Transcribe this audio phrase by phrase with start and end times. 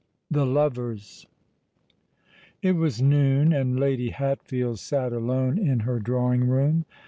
[0.31, 1.27] THE LOVERS.
[2.63, 6.85] It was noon; and Lady Hatfield sate alone in her drawing room.